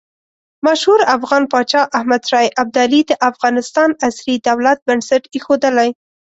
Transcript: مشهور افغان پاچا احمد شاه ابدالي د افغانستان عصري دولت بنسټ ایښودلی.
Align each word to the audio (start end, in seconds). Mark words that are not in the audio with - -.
مشهور 0.67 0.99
افغان 1.15 1.43
پاچا 1.51 1.81
احمد 1.97 2.21
شاه 2.29 2.45
ابدالي 2.61 3.01
د 3.05 3.11
افغانستان 3.29 3.89
عصري 4.07 4.35
دولت 4.47 4.77
بنسټ 4.87 5.23
ایښودلی. 5.35 5.89